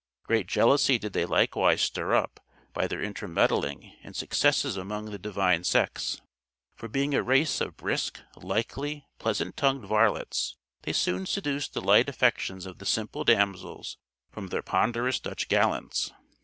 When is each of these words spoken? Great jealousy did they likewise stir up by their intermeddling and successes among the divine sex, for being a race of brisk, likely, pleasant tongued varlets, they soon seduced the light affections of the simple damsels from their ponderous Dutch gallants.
Great 0.23 0.47
jealousy 0.47 0.97
did 0.97 1.13
they 1.13 1.27
likewise 1.27 1.79
stir 1.79 2.15
up 2.15 2.39
by 2.73 2.87
their 2.87 3.03
intermeddling 3.03 3.95
and 4.01 4.15
successes 4.15 4.75
among 4.75 5.11
the 5.11 5.19
divine 5.19 5.63
sex, 5.63 6.21
for 6.75 6.87
being 6.87 7.13
a 7.13 7.21
race 7.21 7.61
of 7.61 7.77
brisk, 7.77 8.19
likely, 8.37 9.05
pleasant 9.19 9.55
tongued 9.55 9.85
varlets, 9.85 10.57
they 10.81 10.91
soon 10.93 11.27
seduced 11.27 11.75
the 11.75 11.81
light 11.81 12.09
affections 12.09 12.65
of 12.65 12.79
the 12.79 12.85
simple 12.87 13.23
damsels 13.23 13.97
from 14.31 14.47
their 14.47 14.63
ponderous 14.63 15.19
Dutch 15.19 15.47
gallants. 15.47 16.11